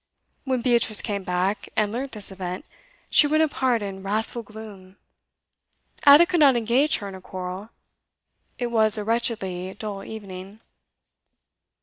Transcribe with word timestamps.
When 0.45 0.63
Beatrice 0.63 1.03
came 1.03 1.21
back, 1.23 1.69
and 1.75 1.91
learnt 1.91 2.13
this 2.13 2.31
event, 2.31 2.65
she 3.11 3.27
went 3.27 3.43
apart 3.43 3.83
in 3.83 4.01
wrathful 4.01 4.41
gloom. 4.41 4.97
Ada 6.07 6.25
could 6.25 6.39
not 6.39 6.55
engage 6.55 6.97
her 6.97 7.07
in 7.07 7.13
a 7.13 7.21
quarrel. 7.21 7.69
It 8.57 8.71
was 8.71 8.97
a 8.97 9.03
wretchedly 9.03 9.75
dull 9.75 10.03
evening. 10.03 10.59